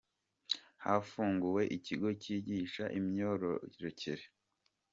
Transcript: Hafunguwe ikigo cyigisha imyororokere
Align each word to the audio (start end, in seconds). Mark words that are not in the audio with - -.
Hafunguwe 0.83 1.61
ikigo 1.77 2.09
cyigisha 2.21 2.83
imyororokere 2.99 4.25